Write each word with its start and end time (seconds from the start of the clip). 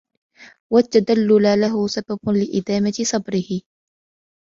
وَالتَّذَلُّلَ 0.73 1.61
لَهُ 1.61 1.87
سَبَبٌ 1.87 2.19
لِإِدَامَةِ 2.29 2.93
صَبْرِهِ 3.05 3.61